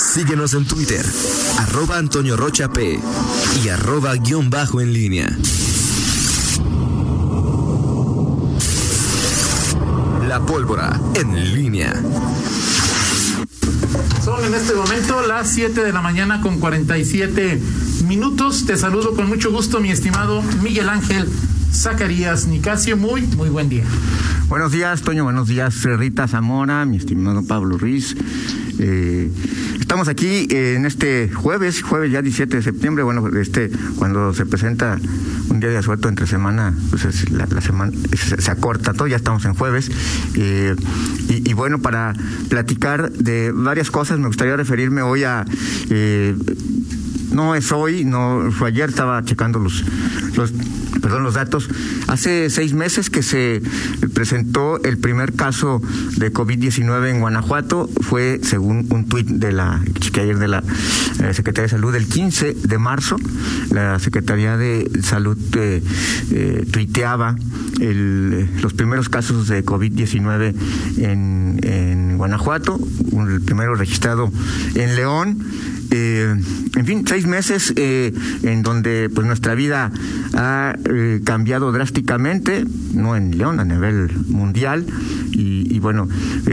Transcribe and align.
Síguenos 0.00 0.54
en 0.54 0.64
Twitter, 0.64 1.04
arroba 1.58 1.98
Antonio 1.98 2.36
Rocha 2.36 2.68
P 2.68 2.98
y 3.62 3.68
arroba 3.68 4.14
guion 4.14 4.48
bajo 4.48 4.80
en 4.80 4.92
línea. 4.94 5.36
La 10.26 10.40
pólvora 10.40 10.98
en 11.14 11.54
línea. 11.54 11.92
Son 14.24 14.42
en 14.42 14.54
este 14.54 14.74
momento 14.74 15.24
las 15.26 15.50
7 15.50 15.84
de 15.84 15.92
la 15.92 16.00
mañana 16.00 16.40
con 16.40 16.58
47 16.58 17.60
minutos. 18.06 18.64
Te 18.64 18.76
saludo 18.76 19.14
con 19.14 19.28
mucho 19.28 19.52
gusto, 19.52 19.80
mi 19.80 19.90
estimado 19.90 20.42
Miguel 20.62 20.88
Ángel 20.88 21.28
Zacarías 21.72 22.46
Nicasio. 22.46 22.96
Muy, 22.96 23.22
muy 23.22 23.50
buen 23.50 23.68
día. 23.68 23.84
Buenos 24.48 24.72
días, 24.72 25.02
Toño. 25.02 25.24
Buenos 25.24 25.46
días, 25.46 25.84
Rita 25.84 26.26
Zamora, 26.26 26.84
mi 26.84 26.96
estimado 26.96 27.44
Pablo 27.44 27.78
Ruiz. 27.78 28.16
Eh, 28.82 29.30
estamos 29.78 30.08
aquí 30.08 30.48
eh, 30.50 30.74
en 30.74 30.86
este 30.86 31.28
jueves, 31.28 31.82
jueves 31.82 32.10
ya 32.10 32.22
17 32.22 32.56
de 32.56 32.62
septiembre, 32.62 33.04
bueno, 33.04 33.28
este 33.38 33.70
cuando 33.96 34.32
se 34.32 34.46
presenta 34.46 34.98
un 35.50 35.60
día 35.60 35.68
de 35.68 35.76
asueto 35.76 36.08
entre 36.08 36.26
semana, 36.26 36.74
pues 36.88 37.30
la, 37.30 37.46
semana 37.60 37.92
se, 38.16 38.50
acorta 38.50 38.94
todo, 38.94 39.06
ya 39.06 39.16
estamos 39.16 39.44
en 39.44 39.54
jueves. 39.54 39.90
Eh, 40.34 40.74
y, 41.28 41.52
bueno, 41.52 41.80
para 41.80 42.14
platicar 42.48 43.12
de 43.12 43.52
varias 43.52 43.90
cosas, 43.90 44.18
me 44.18 44.26
gustaría 44.26 44.56
referirme 44.56 45.02
hoy 45.02 45.24
a 45.24 45.44
no 47.32 47.54
es 47.54 47.72
hoy, 47.72 48.04
no 48.04 48.50
fue 48.50 48.68
ayer, 48.68 48.88
estaba 48.88 49.22
checando 49.24 49.58
los, 49.58 49.84
los 50.36 50.52
perdón, 51.00 51.22
los 51.24 51.34
datos. 51.34 51.68
Hace 52.08 52.50
seis 52.50 52.74
meses 52.74 53.10
que 53.10 53.22
se 53.22 53.62
presentó 54.14 54.82
el 54.82 54.98
primer 54.98 55.32
caso 55.34 55.80
de 56.16 56.32
COVID-19 56.32 57.10
en 57.10 57.20
Guanajuato, 57.20 57.88
fue 58.00 58.40
según 58.42 58.86
un 58.90 59.06
tuit 59.08 59.26
de 59.26 59.52
la 59.52 59.80
ayer 60.20 60.38
de 60.38 60.48
la 60.48 60.62
eh, 61.22 61.32
Secretaría 61.32 61.62
de 61.62 61.68
Salud 61.68 61.94
el 61.94 62.06
15 62.06 62.54
de 62.54 62.78
marzo, 62.78 63.16
la 63.70 63.98
Secretaría 63.98 64.56
de 64.56 64.90
Salud 65.02 65.38
eh, 65.56 65.82
eh, 66.32 66.66
tuiteaba 66.70 67.36
los 67.78 68.74
primeros 68.74 69.08
casos 69.08 69.48
de 69.48 69.64
COVID-19 69.64 70.54
en, 70.98 71.60
en 71.62 72.18
Guanajuato, 72.18 72.78
el 73.12 73.40
primero 73.40 73.74
registrado 73.74 74.30
en 74.74 74.96
León 74.96 75.38
eh, 75.90 76.36
en 76.76 76.86
fin, 76.86 77.04
seis 77.06 77.26
meses 77.26 77.72
eh, 77.76 78.12
en 78.42 78.62
donde 78.62 79.10
pues 79.12 79.26
nuestra 79.26 79.54
vida 79.54 79.90
ha 80.34 80.76
eh, 80.84 81.20
cambiado 81.24 81.72
drásticamente, 81.72 82.64
no 82.94 83.16
en 83.16 83.36
León, 83.36 83.60
a 83.60 83.64
nivel 83.64 84.10
mundial, 84.28 84.86
y, 85.32 85.78
bueno, 85.78 86.06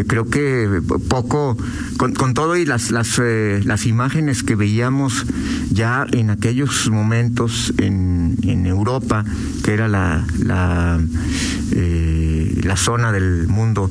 creo 0.08 0.30
que 0.30 0.82
poco, 1.10 1.58
con, 1.98 2.34
todo 2.34 2.56
y 2.56 2.66
las, 2.66 2.92
las, 2.92 3.20
las 3.20 3.86
imágenes 3.86 4.44
que 4.44 4.56
veíamos 4.56 5.26
ya 5.70 6.08
en 6.14 6.30
aquellos 6.30 6.90
momentos 6.90 7.74
en, 7.78 8.38
en 8.44 8.66
Europa, 8.66 9.26
que 9.66 9.74
era 9.74 9.90
la, 9.90 10.26
la 10.40 11.02
la 12.68 12.78
zona 12.78 13.12
del 13.12 13.48
mundo 13.48 13.90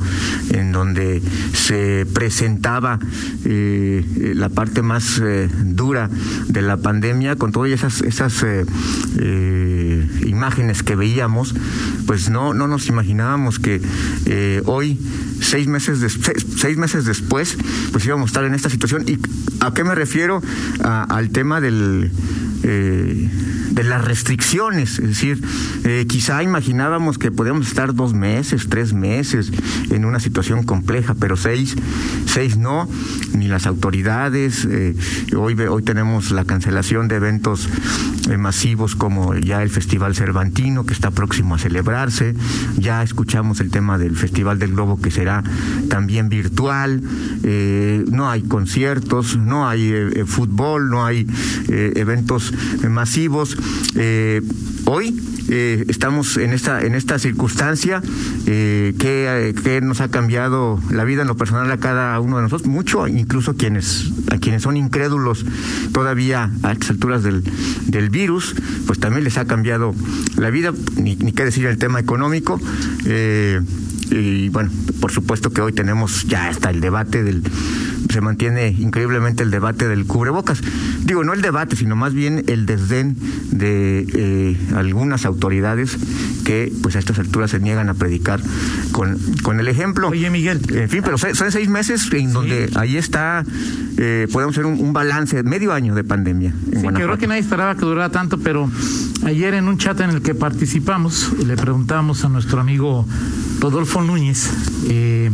en 0.51 0.73
donde 0.73 1.23
se 1.53 2.07
presentaba 2.13 2.99
eh, 3.45 4.05
la 4.35 4.49
parte 4.49 4.83
más 4.83 5.21
eh, 5.23 5.49
dura 5.65 6.11
de 6.47 6.63
la 6.63 6.77
pandemia, 6.77 7.37
con 7.37 7.53
todas 7.53 7.71
esas, 7.71 8.45
eh, 8.45 10.09
imágenes 10.27 10.83
que 10.83 10.97
veíamos, 10.97 11.55
pues 12.07 12.31
no, 12.31 12.55
no 12.55 12.69
nos 12.69 12.89
imaginábamos 12.89 13.59
que 13.59 13.81
hoy, 14.67 14.99
seis 15.41 15.67
meses, 15.67 16.19
seis 16.57 16.77
meses 16.77 17.05
después, 17.05 17.57
pues 17.93 18.05
íbamos 18.05 18.29
a 18.29 18.31
estar 18.31 18.45
en 18.45 18.55
esta 18.55 18.71
situación. 18.71 19.05
¿Y 19.07 19.19
a 19.61 19.73
qué 19.73 19.85
me 19.85 19.95
refiero? 19.95 20.43
al 20.83 21.31
tema 21.31 21.61
del 21.61 22.11
de 22.62 23.85
las 23.85 24.05
restricciones. 24.05 24.99
Es 24.99 25.09
decir, 25.09 25.43
eh, 25.85 26.07
quizá 26.09 26.43
imaginábamos 26.43 27.19
que 27.19 27.31
podíamos 27.31 27.69
estar 27.69 27.95
dos 27.95 28.14
meses, 28.14 28.69
tres 28.69 28.92
meses 28.92 29.53
en 29.91 30.05
una 30.05 30.20
situación 30.20 30.63
compleja, 30.63 31.14
pero 31.14 31.36
seis, 31.36 31.77
seis 32.27 32.57
no, 32.57 32.89
ni 33.35 33.48
las 33.48 33.67
autoridades. 33.67 34.67
Eh, 34.70 34.95
hoy, 35.36 35.55
hoy 35.61 35.83
tenemos 35.83 36.30
la 36.30 36.45
cancelación 36.45 37.08
de 37.08 37.17
eventos 37.17 37.69
eh, 38.30 38.36
masivos 38.39 38.97
como 38.97 39.35
ya 39.35 39.63
el 39.63 39.70
Festival 39.70 40.14
Cervantino, 40.14 40.86
que 40.86 40.95
está 40.95 41.11
próximo 41.11 41.55
a 41.55 41.59
celebrarse. 41.59 42.35
Ya 42.79 43.03
escuchamos 43.03 43.61
el 43.61 43.70
tema 43.70 43.98
del 43.98 44.17
Festival 44.17 44.59
del 44.59 44.73
Globo, 44.73 45.01
que 45.01 45.11
será 45.11 45.45
también 45.89 46.29
virtual. 46.29 47.03
no 48.11 48.30
hay 48.30 48.42
conciertos, 48.42 49.36
no 49.36 49.69
hay 49.69 49.92
fútbol, 50.27 50.91
no 50.91 51.05
hay 51.05 51.27
eventos 51.69 52.45
masivos. 52.89 53.57
Eh, 53.95 54.42
hoy 54.84 55.20
eh, 55.48 55.84
estamos 55.89 56.36
en 56.36 56.52
esta 56.52 56.83
en 56.83 56.95
esta 56.95 57.18
circunstancia 57.18 58.02
eh, 58.46 58.95
que, 58.98 59.80
nos 59.80 60.01
ha 60.01 60.08
cambiado 60.08 60.80
la 60.90 61.05
vida 61.05 61.23
en 61.23 61.29
lo 61.29 61.36
personal 61.36 61.70
a 61.70 61.77
cada 61.77 62.18
uno 62.18 62.36
de 62.36 62.42
nosotros 62.42 62.68
mucho 62.68 63.06
incluso 63.06 63.56
quienes 63.56 64.11
a 64.30 64.39
quienes 64.39 64.62
son 64.62 64.77
incrédulos 64.77 65.45
todavía 65.92 66.51
a 66.62 66.73
estas 66.73 66.90
alturas 66.90 67.23
del, 67.23 67.45
del 67.86 68.11
virus 68.11 68.55
pues 68.86 68.98
también 68.98 69.24
les 69.24 69.39
ha 69.39 69.45
cambiado 69.45 69.95
la 70.36 70.51
vida 70.51 70.73
ni, 70.96 71.14
ni 71.17 71.33
qué 71.33 71.45
decir 71.45 71.67
el 71.67 71.79
tema 71.79 72.01
económico 72.01 72.61
y 74.11 74.48
bueno 74.48 74.70
por 75.01 75.12
supuesto 75.12 75.51
que 75.51 75.61
hoy 75.61 75.73
tenemos 75.73 76.24
ya 76.24 76.48
hasta 76.48 76.70
el 76.70 76.80
debate 76.80 77.23
del 77.23 77.42
se 78.08 78.20
mantiene 78.20 78.68
increíblemente 78.68 79.42
el 79.42 79.50
debate 79.50 79.89
del 79.89 80.06
cubrebocas. 80.06 80.61
Digo, 81.05 81.24
no 81.24 81.33
el 81.33 81.42
debate, 81.42 81.77
sino 81.77 81.96
más 81.96 82.14
bien 82.14 82.44
el 82.46 82.67
desdén 82.67 83.17
de 83.50 84.06
eh, 84.14 84.56
algunas 84.74 85.24
autoridades 85.24 85.96
que 86.44 86.72
pues 86.83 86.96
a 86.96 86.98
estas 86.98 87.18
alturas 87.18 87.50
se 87.50 87.61
niegan 87.61 87.89
a 87.89 87.94
predicar 87.94 88.40
con, 88.92 89.18
con 89.42 89.61
el 89.61 89.68
ejemplo. 89.68 90.08
Oye, 90.08 90.30
Miguel. 90.30 90.61
En 90.72 90.89
fin, 90.89 91.02
pero 91.05 91.18
son 91.18 91.34
seis 91.50 91.68
meses 91.68 92.08
en 92.12 92.33
donde 92.33 92.70
ahí 92.77 92.96
está, 92.96 93.44
eh, 93.98 94.28
podemos 94.33 94.55
hacer 94.55 94.67
un, 94.67 94.92
balance, 94.92 95.42
medio 95.42 95.73
año 95.73 95.94
de 95.94 96.05
pandemia. 96.05 96.55
En 96.73 96.80
sí, 96.80 96.86
creo 96.86 97.18
que 97.18 97.27
nadie 97.27 97.40
esperaba 97.40 97.74
que 97.74 97.80
durara 97.80 98.11
tanto, 98.11 98.38
pero 98.38 98.70
ayer 99.24 99.55
en 99.55 99.68
un 99.68 99.78
chat 99.78 100.00
en 100.00 100.11
el 100.11 100.23
que 100.23 100.34
participamos, 100.34 101.33
le 101.44 101.56
preguntamos 101.56 102.24
a 102.24 102.28
nuestro 102.28 102.61
amigo 102.61 103.06
Rodolfo 103.61 104.02
Núñez, 104.02 104.50
eh, 104.88 105.30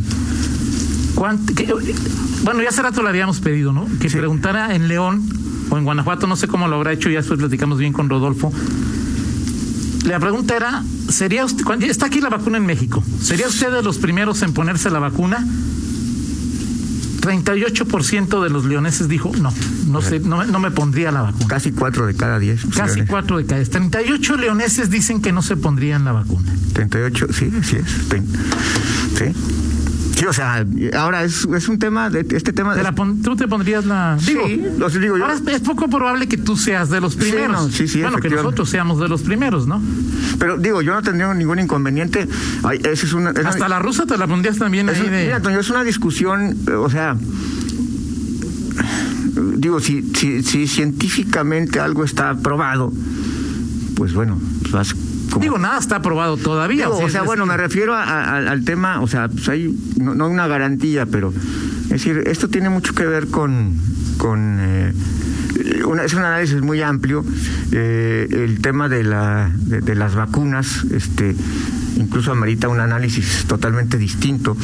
bueno, 1.15 2.63
ya 2.63 2.69
hace 2.69 2.83
rato 2.83 3.03
le 3.03 3.09
habíamos 3.09 3.41
pedido, 3.41 3.73
¿no? 3.73 3.87
Que 4.01 4.09
preguntara 4.11 4.75
en 4.75 4.89
León 4.89 5.23
o 5.71 5.79
en 5.79 5.85
Guanajuato, 5.85 6.27
no 6.27 6.37
sé 6.37 6.49
cómo 6.49 6.69
lo 6.69 6.77
habrá 6.77 6.93
hecho, 6.93 7.09
ya 7.11 7.19
después 7.19 7.39
platicamos 7.39 7.79
bien 7.79 7.93
con 7.93 8.09
Rodolfo. 8.09 8.53
La 10.05 10.19
pregunta 10.19 10.57
era, 10.57 10.83
¿sería 11.09 11.45
usted, 11.45 11.65
está 11.83 12.07
aquí 12.07 12.21
la 12.21 12.29
vacuna 12.29 12.59
en 12.59 12.67
México, 12.67 13.03
¿sería 13.21 13.47
usted 13.47 13.73
de 13.73 13.83
los 13.83 13.99
primeros 13.99 14.43
en 14.43 14.53
ponerse 14.53 14.91
la 14.91 14.99
vacuna? 14.99 15.47
38% 17.21 18.43
de 18.43 18.51
los 18.51 18.65
leoneses 18.65 19.07
dijo, 19.07 19.31
no, 19.41 19.55
no, 19.87 20.03
sé, 20.03 20.19
no, 20.19 20.45
no, 20.45 20.59
me 20.59 20.73
pondría 20.73 21.13
la 21.13 21.23
vacuna. 21.23 21.47
Casi 21.47 21.71
4 21.71 22.07
de 22.07 22.15
cada 22.17 22.41
10. 22.41 22.67
Casi 22.77 23.03
4 23.03 23.39
de 23.39 23.47
cada 23.47 23.59
10. 23.59 23.71
38 23.71 24.37
leoneses 24.39 24.91
dicen 24.91 25.23
que 25.23 25.31
no 25.31 25.41
se 25.41 25.57
pondrían 25.57 26.05
la 26.05 26.11
vacuna. 26.11 26.53
38, 26.73 27.29
sí, 27.33 27.53
sí 27.63 27.77
es. 27.77 27.87
Sí 29.17 29.33
o 30.29 30.33
sea, 30.33 30.65
ahora 30.97 31.25
es, 31.25 31.45
es 31.45 31.69
un 31.69 31.79
tema, 31.79 32.11
de, 32.11 32.27
este 32.37 32.53
tema... 32.53 32.75
De... 32.75 32.85
¿Tú 33.23 33.37
te 33.37 33.49
pondrías 33.49 33.85
la...? 33.85 34.17
Digo, 34.25 34.47
sí, 34.91 34.99
digo 34.99 35.17
yo. 35.17 35.25
Ahora 35.25 35.35
es, 35.35 35.61
poco 35.61 35.89
probable 35.89 36.27
que 36.27 36.37
tú 36.37 36.57
seas 36.57 36.91
de 36.91 37.01
los 37.01 37.17
primeros. 37.17 37.73
Sí, 37.73 37.89
sí, 37.89 38.03
bueno, 38.03 38.19
que 38.19 38.31
nosotros 38.31 38.69
seamos 38.69 39.01
de 39.01 39.09
los 39.09 39.23
primeros, 39.23 39.67
¿no? 39.67 39.83
Pero 40.39 40.59
digo, 40.59 40.83
yo 40.83 40.95
no 40.95 41.03
tendría 41.03 41.33
ningún 41.35 41.59
inconveniente. 41.59 42.29
Ay, 42.63 42.81
es 42.85 43.13
una, 43.13 43.31
Hasta 43.31 43.69
la 43.69 43.79
rusa 43.79 44.07
te 44.07 44.17
la 44.17 44.27
pondrías 44.27 44.59
también 44.59 44.89
ahí 44.89 45.01
de... 45.01 45.25
Mira, 45.25 45.41
Toño, 45.41 45.61
es 45.61 45.71
una 45.71 45.85
discusión, 45.85 46.57
o 46.77 46.91
sea 46.91 47.17
digo, 49.57 49.81
si, 49.81 50.03
si, 50.15 50.43
si 50.43 50.67
científicamente 50.67 51.81
algo 51.81 52.05
está 52.05 52.35
probado, 52.35 52.93
pues 53.95 54.13
bueno, 54.13 54.39
vas 54.71 54.95
Digo, 55.41 55.59
nada 55.59 55.79
está 55.79 55.97
aprobado 55.97 56.37
todavía. 56.37 56.89
o 56.89 57.09
sea, 57.09 57.23
bueno, 57.23 57.47
me 57.47 57.57
refiero 57.57 57.95
al 57.95 58.65
tema, 58.65 59.01
o 59.01 59.07
sea, 59.07 59.29
pues 59.29 59.49
hay, 59.49 59.75
no, 59.99 60.15
no, 60.15 60.29
una 60.29 60.47
garantía, 60.47 61.07
pero 61.07 61.33
es 61.85 61.89
decir, 61.89 62.23
esto 62.27 62.49
tiene 62.49 62.69
mucho 62.69 62.95
que 62.95 63.07
ver 63.07 63.29
con, 63.29 63.77
con 64.19 64.59
eh, 64.61 64.93
es 66.05 66.15
un 66.15 66.21
análisis 66.21 66.61
muy 66.63 66.83
amplio, 66.83 67.25
eh, 67.73 68.27
el 68.31 68.61
tema 68.61 68.89
de, 68.89 69.05
la, 69.05 69.51
de, 69.57 69.95
las 69.95 70.15
vacunas, 70.15 70.85
este, 70.91 71.35
incluso 71.97 72.33
amerita 72.33 72.69
un 72.69 72.81
análisis 72.81 73.45
totalmente 73.47 73.99
distinto. 73.99 74.57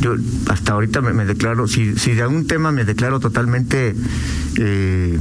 Yo 0.00 0.16
hasta 0.48 0.72
ahorita 0.72 1.00
me, 1.00 1.24
declaro, 1.24 1.66
si, 1.66 1.96
si 1.96 2.12
de 2.12 2.22
algún 2.22 2.46
tema 2.46 2.72
me 2.72 2.84
declaro 2.84 3.20
totalmente 3.20 3.94
eh, 4.58 5.18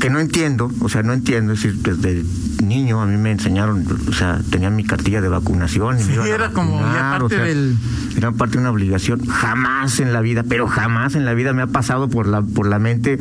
que, 0.00 0.10
no 0.10 0.20
entiendo, 0.20 0.70
o 0.80 0.88
sea, 0.88 1.02
no 1.02 1.12
entiendo, 1.12 1.52
es 1.52 1.62
decir, 1.62 1.80
desde 1.82 2.24
niño 2.64 3.00
a 3.00 3.06
mí 3.06 3.16
me 3.16 3.30
enseñaron, 3.32 3.86
o 4.08 4.12
sea, 4.12 4.40
tenía 4.50 4.70
mi 4.70 4.84
cartilla 4.84 5.20
de 5.20 5.28
vacunación. 5.28 5.98
Y 6.00 6.04
me 6.04 6.28
era 6.28 6.50
como 6.50 6.80
parte 6.80 7.36
del... 7.36 7.76
Era 8.16 8.32
parte 8.32 8.54
de 8.54 8.60
una 8.60 8.70
obligación. 8.70 9.24
Jamás 9.26 10.00
en 10.00 10.12
la 10.12 10.20
vida, 10.20 10.44
pero 10.48 10.66
jamás 10.66 11.14
en 11.14 11.24
la 11.24 11.34
vida 11.34 11.52
me 11.52 11.62
ha 11.62 11.68
pasado 11.68 12.08
por 12.08 12.26
la, 12.26 12.42
por 12.42 12.66
la 12.66 12.78
mente 12.78 13.18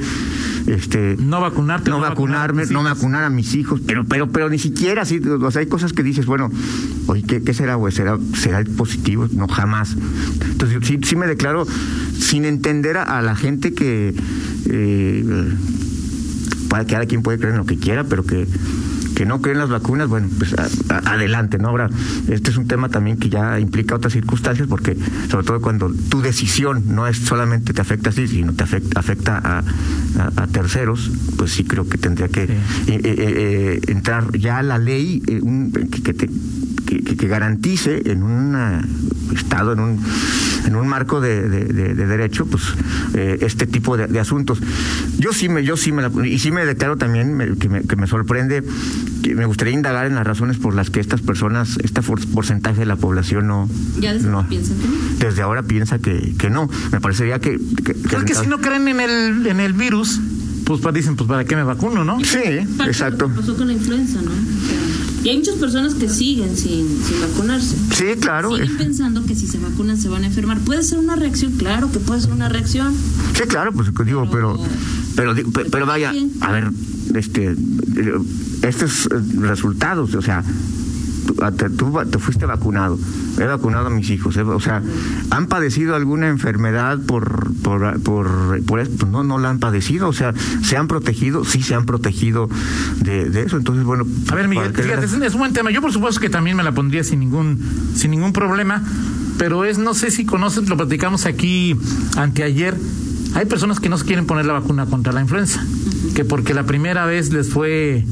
este 0.67 1.15
no 1.17 1.41
vacunarte 1.41 1.89
no, 1.89 1.99
vacunarme 1.99 2.65
no 2.67 2.83
vacunar 2.83 3.23
a 3.23 3.29
mis 3.29 3.55
hijos 3.55 3.81
pero 3.85 4.03
pero 4.05 4.29
pero 4.29 4.49
ni 4.49 4.59
siquiera 4.59 5.01
así 5.01 5.19
o 5.19 5.51
sea 5.51 5.61
hay 5.61 5.67
cosas 5.67 5.93
que 5.93 6.03
dices 6.03 6.25
bueno 6.25 6.51
oye 7.07 7.23
qué, 7.23 7.41
qué 7.41 7.53
será 7.53 7.75
güey 7.75 7.93
será 7.93 8.17
será 8.35 8.63
positivo 8.77 9.27
no 9.31 9.47
jamás 9.47 9.95
entonces 10.43 10.77
sí 10.83 10.99
sí 11.01 11.15
me 11.15 11.27
declaro 11.27 11.65
sin 12.19 12.45
entender 12.45 12.97
a, 12.97 13.21
la 13.21 13.35
gente 13.35 13.73
que 13.73 14.13
eh, 14.69 15.53
cada 16.87 17.05
quien 17.05 17.21
puede 17.21 17.37
creer 17.37 17.53
en 17.53 17.59
lo 17.59 17.65
que 17.65 17.77
quiera, 17.77 18.03
pero 18.03 18.23
que 18.25 18.47
que 19.19 19.25
no 19.25 19.41
creen 19.41 19.57
las 19.57 19.67
vacunas, 19.67 20.07
bueno, 20.07 20.29
pues 20.37 20.55
adelante, 20.87 21.57
¿no? 21.57 21.67
Ahora, 21.67 21.89
este 22.29 22.51
es 22.51 22.55
un 22.55 22.69
tema 22.69 22.87
también 22.87 23.17
que 23.17 23.27
ya 23.27 23.59
implica 23.59 23.93
otras 23.93 24.13
circunstancias, 24.13 24.65
porque 24.69 24.95
sobre 25.29 25.45
todo 25.45 25.59
cuando 25.59 25.91
tu 26.07 26.21
decisión 26.21 26.95
no 26.95 27.05
es 27.05 27.17
solamente 27.17 27.73
te 27.73 27.81
afecta 27.81 28.11
a 28.11 28.13
ti, 28.13 28.29
sino 28.29 28.53
te 28.53 28.63
afecta, 28.63 28.97
afecta 28.97 29.63
a, 30.25 30.47
terceros, 30.53 31.11
pues 31.37 31.51
sí 31.51 31.65
creo 31.65 31.89
que 31.89 31.97
tendría 31.97 32.29
que 32.29 32.43
eh, 32.43 32.49
eh, 32.87 32.99
eh, 33.03 33.81
entrar 33.87 34.31
ya 34.37 34.63
la 34.63 34.77
ley 34.77 35.21
que, 35.21 36.13
te 36.13 36.29
que, 36.85 37.27
garantice 37.27 38.01
en 38.05 38.23
un 38.23 38.55
Estado, 39.35 39.73
en 39.73 39.79
un, 39.81 39.99
en 40.69 40.75
un 40.75 40.87
marco 40.87 41.19
de, 41.19 41.49
derecho, 41.49 42.45
pues 42.45 42.63
eh, 43.15 43.39
este 43.41 43.65
tipo 43.65 43.97
de, 43.97 44.19
asuntos. 44.19 44.59
Yo 45.17 45.33
sí 45.33 45.49
me, 45.49 45.63
yo 45.63 45.77
sí 45.77 45.91
me 45.91 46.03
y 46.27 46.39
sí 46.39 46.51
me 46.51 46.65
declaro 46.65 46.95
también 46.95 47.57
que, 47.59 47.69
me, 47.69 47.83
que 47.83 47.95
me 47.95 48.07
sorprende, 48.07 48.63
que 49.23 49.35
me 49.35 49.45
gustaría 49.45 49.73
indagar 49.73 50.05
en 50.05 50.15
las 50.15 50.25
razones 50.25 50.57
por 50.57 50.75
las 50.75 50.89
que 50.89 50.99
estas 50.99 51.21
personas, 51.21 51.77
este 51.83 52.01
porcentaje 52.01 52.79
de 52.79 52.85
la 52.85 52.95
población 52.95 53.47
no. 53.47 53.67
¿Ya 53.99 54.13
desde 54.13 54.29
no, 54.29 54.47
piensa 54.47 54.73
que 54.75 54.87
no? 54.87 54.93
Desde 55.19 55.41
ahora 55.41 55.63
piensa 55.63 55.99
que, 55.99 56.35
que 56.37 56.49
no. 56.49 56.69
Me 56.91 57.01
parecería 57.01 57.39
que. 57.39 57.59
que, 57.83 57.93
que 57.93 58.35
si 58.35 58.47
no 58.47 58.59
creen 58.59 58.87
en 58.87 58.99
el, 58.99 59.47
en 59.47 59.59
el 59.59 59.73
virus, 59.73 60.21
pues 60.65 60.81
dicen, 60.93 61.15
pues 61.15 61.27
para 61.27 61.45
qué 61.45 61.55
me 61.55 61.63
vacuno, 61.63 62.05
¿no? 62.05 62.19
Sí, 62.23 62.37
exacto. 62.85 63.27
pasó 63.35 63.57
con 63.57 63.67
la 63.67 63.73
influenza, 63.73 64.21
¿no? 64.21 64.31
Y 65.23 65.29
hay 65.29 65.37
muchas 65.37 65.55
personas 65.55 65.95
que 65.95 66.07
siguen 66.07 66.55
sin, 66.55 66.87
sin 67.03 67.21
vacunarse. 67.21 67.75
Sí, 67.93 68.19
claro. 68.19 68.55
Siguen 68.55 68.77
pensando 68.77 69.25
que 69.25 69.35
si 69.35 69.47
se 69.47 69.57
vacunan 69.57 69.97
se 69.97 70.07
van 70.09 70.23
a 70.23 70.27
enfermar. 70.27 70.59
¿Puede 70.59 70.83
ser 70.83 70.99
una 70.99 71.15
reacción? 71.15 71.53
Claro 71.53 71.91
que 71.91 71.99
puede 71.99 72.21
ser 72.21 72.31
una 72.31 72.47
reacción. 72.47 72.95
Sí, 73.35 73.43
claro, 73.47 73.73
pues 73.73 73.89
digo, 74.05 74.29
pero, 74.31 74.59
pero, 75.15 75.35
pero, 75.71 75.85
vaya, 75.85 76.13
a 76.41 76.51
ver, 76.51 76.71
este, 77.15 77.55
estos 78.61 79.07
eh, 79.07 79.09
resultados, 79.39 80.15
o 80.15 80.21
sea, 80.21 80.43
tú, 81.77 81.97
te 82.09 82.19
fuiste 82.19 82.45
vacunado, 82.45 82.97
he 83.37 83.45
vacunado 83.45 83.87
a 83.87 83.89
mis 83.89 84.09
hijos, 84.09 84.35
o 84.37 84.59
sea, 84.59 84.81
han 85.29 85.47
padecido 85.47 85.95
alguna 85.95 86.27
enfermedad 86.27 86.99
por, 87.05 87.53
por, 87.61 88.01
por, 88.01 88.63
por 88.65 88.87
pues 88.89 89.11
no, 89.11 89.23
no 89.23 89.37
la 89.37 89.49
han 89.49 89.59
padecido, 89.59 90.07
o 90.07 90.13
sea, 90.13 90.33
se 90.63 90.77
han 90.77 90.87
protegido, 90.87 91.43
sí 91.45 91.61
se 91.61 91.75
han 91.75 91.85
protegido 91.85 92.49
de, 93.01 93.29
de 93.29 93.43
eso, 93.43 93.57
entonces 93.57 93.83
bueno. 93.83 94.05
A 94.29 94.35
ver, 94.35 94.47
Miguel, 94.47 94.73
fíjate, 94.73 95.05
es, 95.05 95.33
un 95.33 95.39
buen 95.39 95.53
tema, 95.53 95.71
yo 95.71 95.81
por 95.81 95.91
supuesto 95.91 96.21
que 96.21 96.29
también 96.29 96.57
me 96.57 96.63
la 96.63 96.71
pondría 96.71 97.03
sin 97.03 97.19
ningún, 97.19 97.59
sin 97.95 98.11
ningún 98.11 98.33
problema, 98.33 98.83
pero 99.37 99.65
es, 99.65 99.77
no 99.77 99.93
sé 99.93 100.11
si 100.11 100.25
conoces, 100.25 100.67
lo 100.69 100.77
platicamos 100.77 101.25
aquí 101.25 101.75
anteayer, 102.17 102.75
hay 103.35 103.45
personas 103.45 103.79
que 103.79 103.89
no 103.89 103.97
se 103.97 104.05
quieren 104.05 104.25
poner 104.25 104.45
la 104.45 104.53
vacuna 104.53 104.85
contra 104.85 105.13
la 105.13 105.21
influenza, 105.21 105.63
que 106.15 106.25
porque 106.25 106.53
la 106.53 106.63
primera 106.63 107.05
vez 107.05 107.31
les 107.31 107.49
fue 107.49 108.05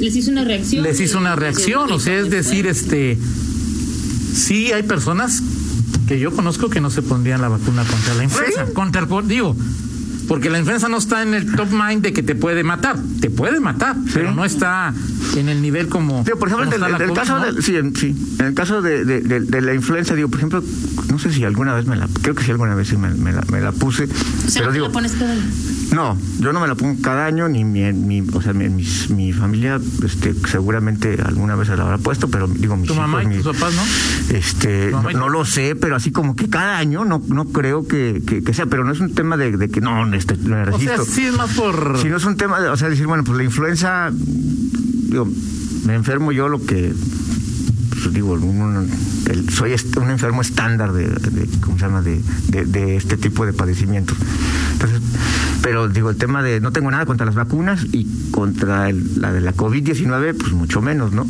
les 0.00 0.16
hizo 0.16 0.30
una 0.30 0.44
reacción. 0.44 0.82
Les 0.82 1.00
hizo 1.00 1.18
una 1.18 1.36
reacción, 1.36 1.92
o 1.92 2.00
sea, 2.00 2.18
es 2.18 2.30
decir, 2.30 2.66
este, 2.66 3.18
sí 4.34 4.72
hay 4.72 4.82
personas 4.82 5.42
que 6.08 6.18
yo 6.18 6.32
conozco 6.32 6.70
que 6.70 6.80
no 6.80 6.90
se 6.90 7.02
pondrían 7.02 7.40
la 7.40 7.48
vacuna 7.48 7.84
contra 7.84 8.14
la 8.14 8.24
influenza, 8.24 8.66
contra 8.72 9.02
el, 9.02 9.28
digo, 9.28 9.54
porque 10.26 10.48
la 10.48 10.58
influenza 10.58 10.88
no 10.88 10.96
está 10.96 11.22
en 11.22 11.34
el 11.34 11.54
top 11.54 11.68
mind 11.70 12.02
de 12.02 12.12
que 12.12 12.22
te 12.22 12.34
puede 12.34 12.64
matar, 12.64 12.96
te 13.20 13.30
puede 13.30 13.60
matar, 13.60 13.96
pero 14.14 14.32
no 14.32 14.44
está 14.44 14.94
en 15.36 15.48
el 15.48 15.60
nivel 15.60 15.88
como. 15.88 16.24
por 16.24 16.48
ejemplo, 16.48 16.74
en 16.74 17.02
el, 17.02 17.12
caso 17.12 17.38
de, 17.40 17.62
sí, 17.62 17.74
sí, 17.94 18.16
en 18.38 18.46
el 18.46 18.54
caso 18.54 18.80
de, 18.80 19.04
de, 19.04 19.60
la 19.60 19.74
influenza, 19.74 20.14
digo, 20.14 20.28
por 20.28 20.38
ejemplo, 20.38 20.64
no 21.10 21.18
sé 21.18 21.32
si 21.32 21.44
alguna 21.44 21.74
vez 21.74 21.86
me 21.86 21.96
la, 21.96 22.08
creo 22.22 22.34
que 22.34 22.44
sí 22.44 22.50
alguna 22.50 22.74
vez 22.74 22.96
me, 22.96 23.10
me, 23.10 23.32
la, 23.32 23.42
me 23.50 23.60
la, 23.60 23.72
puse. 23.72 24.04
O 24.04 24.50
sea, 24.50 24.62
pero 24.62 24.72
digo, 24.72 24.86
la 24.86 24.92
pones 24.92 25.12
cada 25.12 25.34
no, 25.92 26.16
yo 26.38 26.52
no 26.52 26.60
me 26.60 26.68
la 26.68 26.74
pongo 26.74 27.00
cada 27.02 27.26
año, 27.26 27.48
ni 27.48 27.64
mi, 27.64 27.92
mi 27.92 28.20
o 28.32 28.40
sea, 28.40 28.52
mi, 28.52 28.68
mi, 28.68 29.32
familia 29.32 29.80
este, 30.04 30.34
seguramente 30.48 31.18
alguna 31.24 31.56
vez 31.56 31.68
se 31.68 31.76
la 31.76 31.82
habrá 31.82 31.98
puesto, 31.98 32.28
pero 32.28 32.46
digo, 32.46 32.76
mis 32.76 32.88
¿Tu 32.88 32.94
mamá 32.94 33.24
y 33.24 33.42
tus 33.42 33.56
papás, 33.56 33.74
no? 33.74 34.36
Este, 34.36 34.92
no, 34.92 35.28
lo 35.28 35.44
sé, 35.44 35.74
pero 35.74 35.96
así 35.96 36.12
como 36.12 36.36
que 36.36 36.48
cada 36.48 36.78
año 36.78 37.04
no, 37.04 37.20
no 37.28 37.46
creo 37.46 37.86
que, 37.86 38.22
que, 38.24 38.54
sea, 38.54 38.66
pero 38.66 38.84
no 38.84 38.92
es 38.92 39.00
un 39.00 39.14
tema 39.14 39.36
de, 39.36 39.56
de 39.56 39.68
que 39.68 39.80
no, 39.80 40.12
este, 40.14 40.36
me 40.36 40.64
resisto. 40.64 41.02
O 41.02 41.04
sea, 41.04 41.14
sí 41.14 41.26
es 41.26 41.36
más 41.36 41.50
por... 41.54 41.98
Si 41.98 42.08
no 42.08 42.16
es 42.16 42.24
un 42.24 42.36
tema 42.36 42.60
de, 42.60 42.68
o 42.68 42.76
sea, 42.76 42.88
decir, 42.88 43.06
bueno, 43.06 43.24
pues 43.24 43.36
la 43.36 43.44
influenza, 43.44 44.10
digo, 44.12 45.28
me 45.86 45.94
enfermo 45.94 46.30
yo 46.30 46.48
lo 46.48 46.64
que 46.64 46.94
pues, 48.02 48.14
digo, 48.14 48.38
soy 49.50 49.74
un 49.96 50.10
enfermo 50.10 50.40
estándar 50.40 50.92
de, 50.92 51.08
¿cómo 51.60 51.78
se 51.78 51.84
llama? 51.84 52.02
De, 52.02 52.20
de, 52.48 52.96
este 52.96 53.16
tipo 53.16 53.44
de 53.44 53.52
padecimientos. 53.52 54.16
Entonces, 54.72 55.00
pero 55.62 55.88
digo, 55.88 56.10
el 56.10 56.16
tema 56.16 56.42
de 56.42 56.60
no 56.60 56.72
tengo 56.72 56.90
nada 56.90 57.06
contra 57.06 57.26
las 57.26 57.34
vacunas 57.34 57.86
y 57.92 58.06
contra 58.30 58.90
la 58.92 59.32
de 59.32 59.40
la 59.40 59.54
COVID-19, 59.54 60.36
pues 60.38 60.52
mucho 60.52 60.80
menos, 60.80 61.12
¿no? 61.12 61.26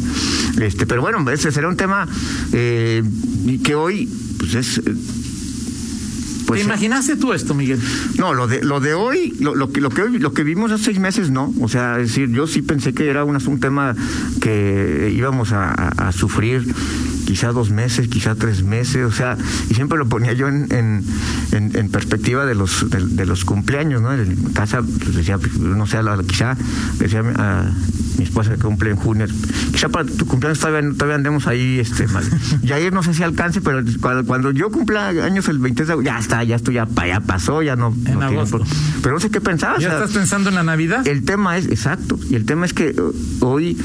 Este, 0.61 0.87
pero 0.87 1.00
bueno, 1.00 1.29
ese 1.31 1.53
será 1.53 1.69
un 1.69 1.77
tema 1.77 2.06
eh, 2.53 3.03
que 3.62 3.75
hoy, 3.75 4.09
pues 4.38 4.55
es 4.55 4.81
pues, 6.50 6.62
¿Te 6.62 6.67
imaginaste 6.67 7.15
tú 7.15 7.32
esto, 7.32 7.55
Miguel? 7.55 7.79
No, 8.19 8.35
lo 8.35 8.49
de 8.49 8.65
lo 8.65 8.81
de 8.81 8.93
hoy, 8.93 9.37
lo, 9.38 9.55
lo, 9.55 9.71
que 9.71 9.81
lo 9.81 9.88
que 9.88 10.09
lo 10.09 10.32
que 10.32 10.43
vimos 10.43 10.73
hace 10.73 10.87
seis 10.87 10.99
meses, 10.99 11.31
no. 11.31 11.55
O 11.61 11.69
sea, 11.69 12.00
es 12.00 12.09
decir, 12.09 12.29
yo 12.31 12.49
sí 12.49 12.61
pensé 12.61 12.93
que 12.93 13.09
era 13.09 13.23
un, 13.23 13.37
un 13.37 13.61
tema 13.61 13.94
que 14.41 15.12
íbamos 15.15 15.53
a, 15.53 16.11
sufrir 16.11 16.67
quizá 17.25 17.53
dos 17.53 17.71
meses, 17.71 18.09
quizá 18.09 18.35
tres 18.35 18.65
meses, 18.65 19.05
o 19.05 19.12
sea, 19.12 19.38
y 19.69 19.75
siempre 19.75 19.97
lo 19.97 20.09
ponía 20.09 20.32
yo 20.32 20.49
en, 20.49 20.67
en, 20.73 21.05
en, 21.52 21.91
perspectiva 21.91 22.47
de 22.47 22.55
los 22.55 22.87
de, 22.91 23.26
los 23.26 23.44
cumpleaños, 23.44 24.02
¿no? 24.02 24.12
En 24.14 24.37
casa, 24.52 24.82
pues 24.82 25.14
decía, 25.14 25.38
no 25.58 25.87
sé, 25.87 25.99
quizá 26.26 26.56
decía 26.99 27.23
a 27.37 27.70
mi 28.19 28.25
esposa 28.25 28.55
que 28.55 28.58
cumple 28.58 28.91
en 28.91 28.97
junio, 28.97 29.26
quizá 29.73 29.88
para 29.88 30.05
tu 30.05 30.26
cumpleaños 30.26 30.58
todavía, 30.58 30.91
todavía 30.93 31.17
andemos 31.17 31.47
ahí, 31.47 31.79
este, 31.79 32.06
mal. 32.08 32.25
Y 32.62 32.73
ahí 32.73 32.91
no 32.91 33.02
sé 33.02 33.14
si 33.14 33.23
alcance, 33.23 33.61
pero 33.61 33.82
cuando, 34.00 34.25
cuando 34.25 34.50
yo 34.50 34.70
cumpla 34.70 35.08
años 35.08 35.49
el 35.49 35.58
20 35.58 35.85
de 35.85 36.05
ya 36.05 36.19
está, 36.19 36.44
ya 36.44 36.56
esto 36.56 36.70
ya, 36.70 36.87
ya 37.06 37.20
pasó, 37.20 37.62
ya 37.62 37.76
no. 37.76 37.94
En 38.06 38.23
agosto. 38.23 38.62
pero 39.03 39.14
no 39.14 39.20
sé 39.20 39.31
qué 39.31 39.41
pensabas. 39.41 39.81
¿Ya 39.81 39.88
estás 39.88 40.11
pensando 40.11 40.50
en 40.50 40.56
la 40.56 40.62
Navidad? 40.62 41.06
El 41.06 41.25
tema 41.25 41.56
es, 41.56 41.67
exacto, 41.67 42.19
y 42.29 42.34
el 42.34 42.44
tema 42.44 42.67
es 42.67 42.75
que 42.75 42.94
uh, 43.01 43.15
hoy 43.44 43.79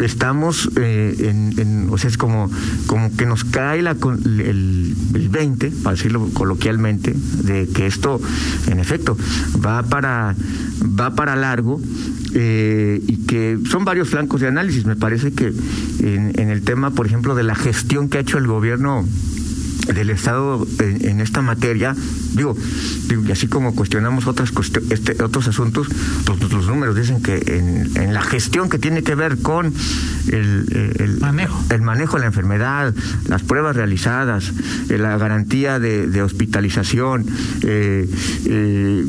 estamos 0.00 0.70
eh, 0.76 1.32
en, 1.58 1.88
o 1.90 1.98
sea, 1.98 2.08
es 2.08 2.16
como, 2.16 2.50
como 2.86 3.14
que 3.16 3.26
nos 3.26 3.44
cae 3.44 3.82
la, 3.82 3.96
el, 4.24 4.94
el 5.14 5.28
20, 5.28 5.72
para 5.82 5.96
decirlo 5.96 6.28
coloquialmente, 6.32 7.09
de 7.14 7.68
que 7.68 7.86
esto, 7.86 8.20
en 8.68 8.80
efecto, 8.80 9.16
va 9.64 9.82
para, 9.82 10.34
va 10.82 11.14
para 11.14 11.36
largo 11.36 11.80
eh, 12.34 13.02
y 13.06 13.26
que 13.26 13.58
son 13.70 13.84
varios 13.84 14.08
flancos 14.08 14.40
de 14.40 14.48
análisis. 14.48 14.86
Me 14.86 14.96
parece 14.96 15.32
que 15.32 15.52
en, 16.00 16.32
en 16.38 16.50
el 16.50 16.62
tema, 16.62 16.90
por 16.90 17.06
ejemplo, 17.06 17.34
de 17.34 17.42
la 17.42 17.54
gestión 17.54 18.08
que 18.08 18.18
ha 18.18 18.20
hecho 18.20 18.38
el 18.38 18.46
gobierno 18.46 19.04
del 19.94 20.10
Estado 20.10 20.66
en, 20.78 21.20
esta 21.20 21.42
materia, 21.42 21.94
digo, 22.32 22.56
y 23.26 23.32
así 23.32 23.48
como 23.48 23.74
cuestionamos 23.74 24.26
otras 24.26 24.52
este, 24.90 25.22
otros 25.22 25.48
asuntos, 25.48 25.88
pues 26.24 26.52
los 26.52 26.66
números 26.66 26.96
dicen 26.96 27.22
que 27.22 27.36
en, 27.46 28.14
la 28.14 28.22
gestión 28.22 28.68
que 28.68 28.78
tiene 28.78 29.02
que 29.02 29.14
ver 29.14 29.38
con 29.38 29.72
el, 30.30 31.18
manejo. 31.20 31.64
el 31.70 31.82
manejo 31.82 32.16
de 32.16 32.20
la 32.20 32.26
enfermedad, 32.26 32.94
las 33.28 33.42
pruebas 33.42 33.76
realizadas, 33.76 34.52
eh, 34.88 34.98
la 34.98 35.16
garantía 35.16 35.78
de, 35.78 36.22
hospitalización, 36.22 37.26
eh, 37.62 38.08
eh, 38.46 39.04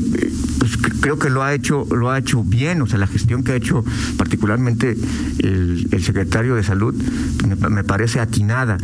pues 0.51 0.51
creo 1.00 1.18
que 1.18 1.30
lo 1.30 1.42
ha 1.42 1.54
hecho 1.54 1.86
lo 1.90 2.10
ha 2.10 2.18
hecho 2.18 2.42
bien, 2.44 2.82
o 2.82 2.86
sea, 2.86 2.98
la 2.98 3.06
gestión 3.06 3.44
que 3.44 3.52
ha 3.52 3.56
hecho 3.56 3.84
particularmente 4.16 4.96
el, 5.38 5.88
secretario 6.02 6.56
de 6.56 6.62
Salud 6.64 6.94
me, 7.70 7.84
parece 7.84 8.18
atinada. 8.18 8.76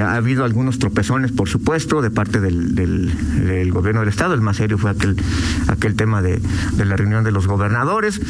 ha 0.00 0.14
habido 0.14 0.44
algunos 0.44 0.78
tropezones 0.78 1.32
por 1.32 1.48
supuesto, 1.48 2.00
de 2.00 2.10
parte 2.10 2.40
del, 2.40 3.70
gobierno 3.72 4.00
del 4.00 4.08
Estado. 4.08 4.34
El 4.34 4.40
más 4.40 4.56
serio 4.56 4.78
fue 4.78 4.90
aquel, 4.90 5.16
aquel 5.68 5.94
tema 5.94 6.22
de, 6.22 6.40
de 6.76 6.84
la 6.84 6.96
reunión 6.96 7.24
de 7.24 7.32
los 7.32 7.46
gobernadores 7.46 8.20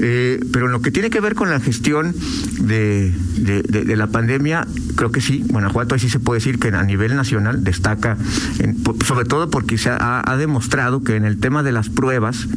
Eh, 0.00 0.40
pero 0.52 0.66
en 0.66 0.72
lo 0.72 0.82
que 0.82 0.90
tiene 0.90 1.10
que 1.10 1.20
ver 1.20 1.34
con 1.34 1.50
la 1.50 1.60
gestión 1.60 2.14
de, 2.58 3.14
de, 3.36 3.62
de, 3.62 3.96
la 3.96 4.08
pandemia, 4.08 4.66
creo 4.96 5.12
que 5.12 5.20
sí, 5.20 5.44
Guanajuato 5.48 5.94
ahí 5.94 6.00
sí 6.00 6.08
se 6.08 6.18
puede 6.18 6.38
decir 6.38 6.58
que 6.58 6.68
a 6.68 6.82
nivel 6.82 7.14
nacional 7.14 7.62
destaca, 7.62 8.16
en, 8.58 8.82
sobre 9.04 9.26
todo 9.26 9.50
porque 9.50 9.78
se 9.78 9.90
ha, 9.90 10.22
ha, 10.24 10.36
demostrado 10.36 11.04
que 11.04 11.14
en 11.16 11.24
el 11.24 11.38
tema 11.38 11.62
de 11.62 11.72
las 11.72 11.88
pruebas, 11.88 12.48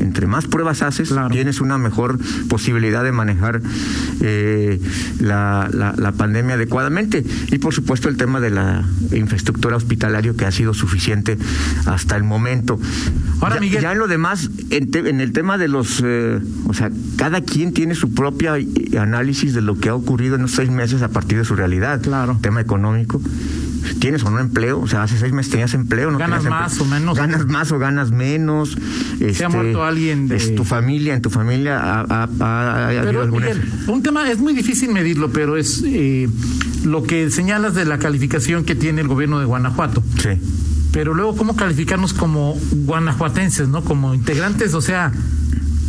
entre 0.00 0.26
más 0.26 0.46
pruebas 0.46 0.82
haces, 0.82 1.08
claro. 1.08 1.30
tienes 1.30 1.60
una 1.60 1.78
mejor 1.78 2.18
posibilidad 2.48 3.04
de 3.04 3.12
manejar 3.12 3.62
eh, 4.20 4.80
la, 5.20 5.68
la, 5.72 5.94
la, 5.96 6.12
pandemia 6.12 6.54
adecuadamente. 6.56 7.24
Y 7.50 7.58
por 7.58 7.72
supuesto 7.72 8.08
el 8.08 8.16
tema 8.16 8.40
de 8.40 8.50
la 8.50 8.84
infraestructura 9.12 9.76
hospitalaria 9.76 10.34
que 10.34 10.44
ha 10.44 10.50
sido 10.50 10.74
suficiente 10.74 11.38
hasta 11.86 12.16
el 12.16 12.24
momento. 12.24 12.78
Ahora, 13.40 13.56
ya, 13.56 13.60
Miguel. 13.60 13.82
ya 13.82 13.92
en 13.92 13.98
lo 13.98 14.08
demás, 14.08 14.50
en, 14.70 14.90
te, 14.90 14.98
en 15.08 15.20
el 15.20 15.32
tema 15.32 15.58
de 15.58 15.68
los, 15.68 16.02
eh, 16.04 16.40
o 16.66 16.74
sea, 16.74 16.90
cada 17.16 17.40
quien 17.40 17.72
tiene 17.72 17.94
su 17.94 18.12
propia 18.12 18.54
análisis 18.98 19.54
de 19.54 19.62
lo 19.62 19.78
que 19.78 19.88
ha 19.88 19.94
ocurrido 19.94 20.36
en 20.36 20.42
los 20.42 20.52
seis 20.52 20.70
meses 20.70 21.02
a 21.02 21.08
partir 21.08 21.38
de 21.38 21.44
su 21.44 21.54
realidad. 21.54 22.00
Claro. 22.02 22.38
Tema 22.40 22.60
económico. 22.60 23.20
¿Tienes 23.98 24.22
o 24.24 24.30
no 24.30 24.38
empleo? 24.38 24.80
O 24.80 24.88
sea, 24.88 25.02
hace 25.02 25.18
seis 25.18 25.32
meses 25.32 25.50
tenías 25.50 25.74
empleo, 25.74 26.10
¿no? 26.10 26.18
Ganas 26.18 26.44
más 26.44 26.72
empleo? 26.72 26.86
o 26.86 27.00
menos. 27.00 27.18
Ganas 27.18 27.46
más 27.46 27.72
o 27.72 27.78
ganas 27.78 28.10
menos. 28.10 28.76
Se 29.18 29.28
este, 29.28 29.44
ha 29.44 29.48
muerto 29.48 29.84
alguien 29.84 30.28
de... 30.28 30.36
Es 30.36 30.54
tu 30.54 30.64
familia, 30.64 31.14
en 31.14 31.22
tu 31.22 31.30
familia 31.30 31.78
ha, 31.78 32.00
ha, 32.00 32.28
ha, 32.40 32.88
ha 32.88 33.02
pero, 33.02 33.22
habido 33.22 33.26
Miguel, 33.26 33.62
un 33.86 34.02
tema, 34.02 34.30
es 34.30 34.38
muy 34.38 34.54
difícil 34.54 34.90
medirlo, 34.90 35.30
pero 35.32 35.56
es 35.56 35.82
eh, 35.84 36.28
lo 36.84 37.02
que 37.02 37.30
señalas 37.30 37.74
de 37.74 37.84
la 37.84 37.98
calificación 37.98 38.64
que 38.64 38.74
tiene 38.74 39.00
el 39.00 39.08
gobierno 39.08 39.38
de 39.38 39.46
Guanajuato. 39.46 40.02
Sí. 40.18 40.30
Pero 40.92 41.14
luego, 41.14 41.36
¿cómo 41.36 41.56
calificarnos 41.56 42.12
como 42.12 42.58
guanajuatenses, 42.70 43.68
no? 43.68 43.82
Como 43.82 44.14
integrantes, 44.14 44.74
o 44.74 44.82
sea, 44.82 45.10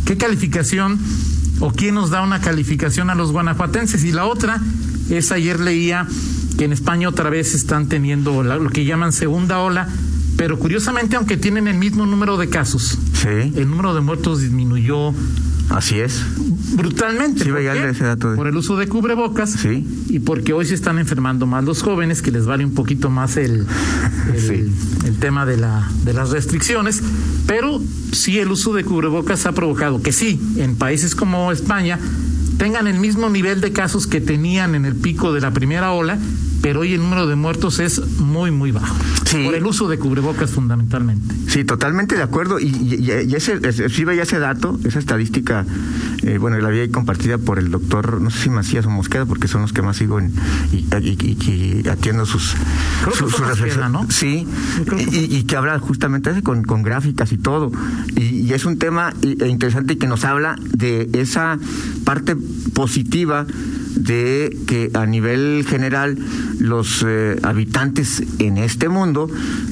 ¿qué 0.06 0.16
calificación 0.16 0.98
o 1.60 1.70
quién 1.72 1.94
nos 1.94 2.10
da 2.10 2.22
una 2.22 2.40
calificación 2.40 3.10
a 3.10 3.14
los 3.14 3.30
guanajuatenses? 3.30 4.02
Y 4.04 4.12
la 4.12 4.24
otra 4.24 4.60
es, 5.10 5.30
ayer 5.30 5.60
leía 5.60 6.06
que 6.58 6.64
en 6.64 6.72
España 6.72 7.08
otra 7.08 7.30
vez 7.30 7.54
están 7.54 7.88
teniendo 7.88 8.42
lo 8.42 8.70
que 8.70 8.84
llaman 8.84 9.12
segunda 9.12 9.58
ola, 9.60 9.88
pero 10.36 10.58
curiosamente, 10.58 11.16
aunque 11.16 11.36
tienen 11.36 11.68
el 11.68 11.76
mismo 11.78 12.06
número 12.06 12.36
de 12.36 12.48
casos, 12.48 12.98
Sí. 13.14 13.52
el 13.56 13.68
número 13.70 13.94
de 13.94 14.00
muertos 14.00 14.40
disminuyó 14.40 15.12
Así 15.70 15.98
es. 15.98 16.20
brutalmente. 16.76 17.44
Sí, 17.44 17.50
¿Por 17.50 17.60
ese 17.60 18.04
dato 18.04 18.30
de- 18.30 18.36
Por 18.36 18.46
el 18.48 18.56
uso 18.56 18.76
de 18.76 18.86
cubrebocas 18.88 19.50
Sí. 19.52 19.86
y 20.08 20.18
porque 20.18 20.52
hoy 20.52 20.66
se 20.66 20.74
están 20.74 20.98
enfermando 20.98 21.46
más 21.46 21.64
los 21.64 21.82
jóvenes, 21.82 22.20
que 22.20 22.30
les 22.30 22.44
vale 22.46 22.64
un 22.64 22.74
poquito 22.74 23.08
más 23.10 23.36
el, 23.36 23.66
el, 24.34 24.40
Sí. 24.40 25.06
el 25.06 25.16
tema 25.18 25.46
de, 25.46 25.56
la, 25.56 25.88
de 26.04 26.12
las 26.12 26.30
restricciones, 26.30 27.02
pero 27.46 27.80
sí 28.12 28.38
el 28.38 28.48
uso 28.50 28.74
de 28.74 28.84
cubrebocas 28.84 29.46
ha 29.46 29.52
provocado 29.52 30.02
que 30.02 30.12
sí, 30.12 30.38
en 30.56 30.76
países 30.76 31.14
como 31.14 31.50
España 31.52 31.98
tengan 32.58 32.86
el 32.86 32.98
mismo 32.98 33.28
nivel 33.30 33.60
de 33.60 33.72
casos 33.72 34.06
que 34.06 34.20
tenían 34.20 34.74
en 34.74 34.84
el 34.84 34.94
pico 34.94 35.32
de 35.32 35.40
la 35.40 35.52
primera 35.52 35.92
ola, 35.92 36.18
pero 36.64 36.80
hoy 36.80 36.94
el 36.94 37.00
número 37.02 37.26
de 37.26 37.36
muertos 37.36 37.78
es 37.78 38.00
muy, 38.18 38.50
muy 38.50 38.72
bajo. 38.72 38.96
Sí. 39.26 39.44
Por 39.44 39.54
el 39.54 39.66
uso 39.66 39.86
de 39.86 39.98
cubrebocas 39.98 40.50
fundamentalmente. 40.50 41.34
Sí, 41.46 41.62
totalmente 41.62 42.16
de 42.16 42.22
acuerdo. 42.22 42.58
Y, 42.58 42.68
y, 42.68 42.94
y 43.28 43.34
ese, 43.34 43.60
sí 43.90 44.04
veía 44.06 44.22
ese 44.22 44.38
dato, 44.38 44.78
esa 44.84 44.98
estadística, 44.98 45.66
eh, 46.22 46.38
bueno, 46.38 46.56
la 46.58 46.68
había 46.68 46.90
compartida 46.90 47.36
por 47.36 47.58
el 47.58 47.70
doctor, 47.70 48.18
no 48.22 48.30
sé 48.30 48.44
si 48.44 48.48
Macías 48.50 48.86
o 48.86 48.90
Mosqueda, 48.90 49.26
porque 49.26 49.46
son 49.46 49.60
los 49.60 49.74
que 49.74 49.82
más 49.82 49.98
sigo 49.98 50.18
en, 50.18 50.32
y, 50.72 50.76
y- 50.78 51.18
y- 51.20 51.82
y 51.84 51.88
atiendo 51.90 52.24
sus, 52.24 52.54
Creo 53.02 53.14
su- 53.14 53.28
su. 53.30 53.42
¿no? 53.90 54.06
Sí, 54.10 54.46
Yo 54.78 54.84
creo 54.86 54.98
que 55.10 55.16
y, 55.18 55.36
y 55.36 55.42
que 55.42 55.56
habla 55.56 55.78
justamente 55.80 56.42
con, 56.42 56.62
con 56.64 56.82
gráficas 56.82 57.30
y 57.32 57.36
todo. 57.36 57.72
Y, 58.16 58.22
y 58.22 58.52
es 58.54 58.64
un 58.64 58.78
tema 58.78 59.12
e 59.20 59.48
interesante 59.48 59.98
que 59.98 60.06
nos 60.06 60.24
habla 60.24 60.56
de 60.72 61.10
esa 61.12 61.58
parte 62.04 62.36
positiva 62.72 63.46
de 63.94 64.56
que 64.66 64.90
a 64.94 65.06
nivel 65.06 65.64
general 65.68 66.16
los 66.58 67.04
eh, 67.06 67.36
habitantes 67.42 68.22
en 68.38 68.58
este 68.58 68.88
mundo 68.88 69.28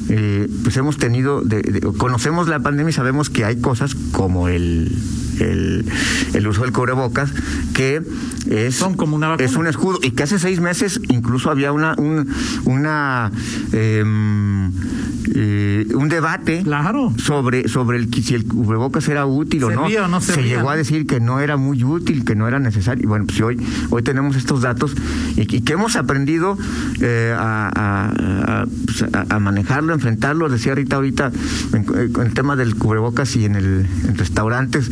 eh, 0.09 0.49
pues 0.62 0.76
hemos 0.76 0.97
tenido 0.97 1.43
de- 1.43 1.62
de- 1.62 1.81
conocemos 1.81 2.49
la 2.49 2.61
pandemia 2.61 2.91
y 2.91 2.93
sabemos 2.93 3.31
que 3.31 3.45
hay 3.45 3.61
cosas 3.61 3.95
como 4.12 4.49
el 4.49 4.97
el, 5.41 5.87
el 6.35 6.47
uso 6.47 6.62
del 6.62 6.73
cubrebocas 6.73 7.31
que 7.75 8.02
es 8.50 8.75
Son 8.76 8.95
como 8.95 9.17
una 9.17 9.35
es 9.37 9.57
un 9.57 9.67
escudo. 9.67 9.99
Y 10.02 10.11
que 10.11 10.23
hace 10.25 10.38
seis 10.38 10.61
meses 10.61 11.00
incluso 11.09 11.50
había 11.50 11.73
una 11.73 11.95
un, 11.97 12.29
una 12.64 13.33
em, 13.73 14.71
eh, 15.35 15.87
un 15.95 16.09
debate 16.09 16.62
Claro. 16.62 17.12
sobre 17.19 17.69
sobre 17.69 17.99
el 17.99 18.12
si 18.12 18.35
el 18.35 18.45
cubrebocas 18.45 19.09
era 19.09 19.26
útil 19.26 19.64
o 19.64 19.71
no. 19.71 19.83
¿Servía 19.83 20.05
o 20.05 20.09
no 20.09 20.21
Se 20.21 20.43
llegó 20.43 20.71
a 20.71 20.76
decir 20.76 21.07
que 21.07 21.21
no 21.21 21.41
era 21.41 21.57
muy 21.57 21.83
útil, 21.85 22.25
que 22.25 22.35
no 22.35 22.49
era 22.49 22.59
necesario. 22.59 23.05
Y 23.05 23.07
bueno, 23.07 23.26
pues 23.26 23.41
hoy 23.41 23.59
hoy 23.91 24.02
tenemos 24.02 24.37
estos 24.37 24.62
datos 24.62 24.95
y, 25.37 25.43
y 25.43 25.61
que 25.62 25.73
hemos 25.75 25.97
aprendido 25.97 26.57
eh, 27.00 27.35
a, 27.37 27.71
a- 27.75 28.62
a- 28.62 28.67
pues, 28.87 29.05
a- 29.31 29.38
manejarlo, 29.38 29.95
enfrentarlo. 29.95 30.49
Decía 30.49 30.75
Rita 30.75 30.97
ahorita 30.97 31.31
en, 31.73 31.87
en 31.95 32.21
el 32.26 32.35
tema 32.35 32.57
del 32.57 32.75
cubrebocas 32.76 33.35
y 33.37 33.45
en 33.45 33.57
el 33.57 33.87
en 34.07 34.17
restaurantes 34.17 34.91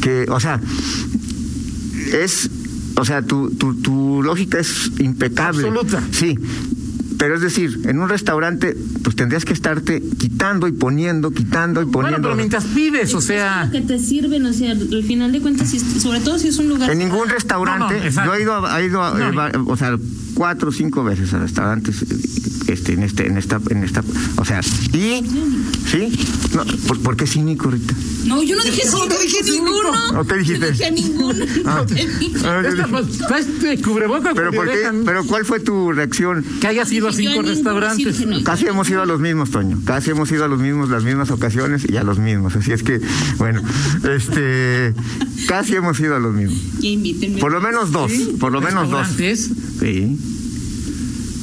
que, 0.00 0.26
o 0.28 0.40
sea, 0.40 0.60
es, 2.12 2.50
o 2.96 3.04
sea, 3.04 3.22
tu, 3.22 3.50
tu, 3.50 3.74
tu 3.74 4.22
lógica 4.22 4.58
es 4.58 4.92
impecable. 4.98 5.66
Absoluta. 5.68 6.02
Sí. 6.12 6.38
Pero 7.18 7.34
es 7.36 7.40
decir, 7.40 7.80
en 7.84 7.98
un 7.98 8.08
restaurante, 8.08 8.76
pues 9.02 9.16
tendrías 9.16 9.44
que 9.44 9.52
estarte 9.54 10.02
quitando 10.18 10.68
y 10.68 10.72
poniendo, 10.72 11.30
quitando 11.30 11.80
y 11.80 11.84
Bueno, 11.84 11.92
poniendo. 12.08 12.22
pero 12.28 12.36
mientras 12.36 12.64
pides, 12.64 13.14
o 13.14 13.20
sea... 13.20 13.62
Es 13.62 13.66
lo 13.68 13.72
que 13.72 13.80
te 13.86 13.98
sirven, 13.98 14.44
o 14.44 14.52
sea, 14.52 14.72
al 14.72 15.02
final 15.04 15.32
de 15.32 15.40
cuentas, 15.40 15.68
si- 15.70 15.78
sobre 15.80 16.20
todo 16.20 16.38
si 16.38 16.48
es 16.48 16.58
un 16.58 16.68
lugar. 16.68 16.90
En 16.90 16.98
ningún 16.98 17.28
restaurante, 17.28 17.98
No, 18.10 18.10
no, 18.10 18.24
yo 18.26 18.34
he 18.34 18.42
ido, 18.42 18.66
a- 18.66 18.80
he 18.80 18.86
ido 18.86 19.18
No, 19.32 19.46
eh, 19.48 19.52
o 19.66 19.76
sea, 19.76 19.96
cuatro 20.34 20.68
o 20.68 20.72
cinco 20.72 21.04
veces 21.04 21.32
a 21.32 21.38
restaurantes, 21.38 22.02
eh, 22.02 22.06
este, 22.68 22.92
en 22.94 23.02
este, 23.02 23.26
en 23.26 23.36
esta, 23.38 23.60
en 23.70 23.84
esta, 23.84 24.02
o 24.36 24.44
sea, 24.44 24.60
y, 24.92 25.22
sí, 25.90 26.12
no, 26.54 26.64
¿por, 26.86 27.00
por 27.00 27.16
qué 27.16 27.26
cínico 27.26 27.66
ahorita? 27.66 27.94
No, 28.24 28.42
yo 28.42 28.56
no 28.56 28.62
dije 28.64 28.82
¿Cómo 28.90 29.04
no 29.04 29.14
te 29.14 29.22
dije 29.22 29.42
ninguno. 29.44 30.12
¿No 30.12 30.24
te 30.24 30.38
dijiste? 30.38 30.66
No 30.66 30.72
dije 30.72 30.90
ninguno. 30.90 31.44
Ah. 31.66 31.76
No 31.78 31.86
te 31.86 31.94
dije. 31.94 32.32
Ah, 32.44 32.62
Esta, 32.66 32.86
pues, 32.88 33.06
cubrebocas 33.82 34.32
pero 34.34 34.50
porque 34.52 34.56
por 34.56 34.68
qué, 34.68 34.78
dejan 34.78 35.02
pero 35.04 35.24
¿cuál 35.24 35.44
fue 35.44 35.60
tu 35.60 35.92
reacción? 35.92 36.44
que 36.60 36.66
hayas 36.66 36.90
ido 36.92 37.08
a 37.08 37.12
cinco 37.12 37.42
restaurantes. 37.42 38.16
sí. 38.16 38.26
Casi 38.44 38.66
hemos 38.66 38.88
ido 38.90 39.02
a 39.02 39.06
los 39.06 39.20
mismos, 39.20 39.50
Toño. 39.50 39.80
Casi 39.84 40.10
hemos 40.10 40.30
ido 40.32 40.44
a 40.44 40.48
los 40.48 40.60
mismos, 40.60 40.88
las 40.90 41.04
mismas 41.04 41.30
ocasiones 41.30 41.86
y 41.88 41.96
a 41.96 42.02
los 42.04 42.18
mismos. 42.18 42.56
Así 42.56 42.72
es 42.72 42.82
que, 42.82 43.00
bueno, 43.38 43.62
este, 44.16 44.94
casi 45.46 45.74
hemos 45.76 45.98
ido 46.00 46.16
a 46.16 46.18
los 46.18 46.34
mismos. 46.34 46.58
Por 47.40 47.52
lo 47.52 47.60
menos 47.60 47.92
dos, 47.92 48.10
Sí, 48.10 48.36
por 48.38 48.52
lo 48.52 48.60
menos 48.60 48.90
dos. 48.90 49.06
restaurantes. 49.08 49.50
Sí, 49.80 50.18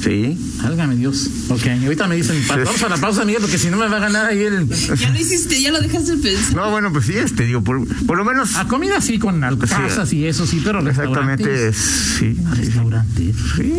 sí. 0.04 0.38
Válgame 0.62 0.96
Dios. 0.96 1.28
Ok, 1.48 1.62
ahorita 1.84 2.06
me 2.08 2.16
dicen, 2.16 2.42
pa- 2.46 2.56
vamos 2.56 2.82
a 2.82 2.88
la 2.88 2.96
pausa, 2.96 3.24
Miguel, 3.24 3.40
porque 3.40 3.58
si 3.58 3.68
no 3.70 3.76
me 3.76 3.88
va 3.88 3.96
a 3.96 4.00
ganar 4.00 4.26
ahí 4.26 4.40
el... 4.42 4.68
Ya 4.68 5.10
lo 5.10 5.18
hiciste, 5.18 5.60
ya 5.60 5.72
lo 5.72 5.80
dejaste 5.80 6.16
pensar. 6.18 6.54
No, 6.54 6.70
bueno, 6.70 6.92
pues 6.92 7.06
sí, 7.06 7.14
este, 7.16 7.44
digo, 7.44 7.62
por, 7.62 7.84
por 8.06 8.16
lo 8.16 8.24
menos. 8.24 8.54
A 8.56 8.66
comida 8.68 9.00
sí, 9.00 9.18
con 9.18 9.42
al- 9.42 9.54
Sí. 9.54 9.66
casas 9.68 10.12
y 10.12 10.26
eso 10.26 10.46
sí, 10.46 10.60
pero 10.64 10.86
Exactamente, 10.86 11.72
sí. 11.72 12.36
Restaurantes. 12.54 13.36
Sí. 13.56 13.72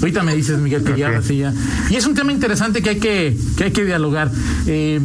Ahorita 0.00 0.22
me 0.22 0.34
dices, 0.36 0.58
Miguel, 0.58 0.82
que 0.84 0.96
ya, 0.98 1.08
Ok. 1.08 1.14
ahora 1.14 1.22
sí 1.26 1.38
ya. 1.38 1.52
Y 1.88 1.96
es 1.96 2.06
un 2.06 2.14
tema 2.14 2.32
interesante 2.32 2.82
que 2.82 2.90
hay 2.90 2.98
que, 2.98 3.36
que, 3.56 3.64
hay 3.64 3.70
que 3.72 3.84
dialogar. 3.84 4.30
Eh, 4.66 5.00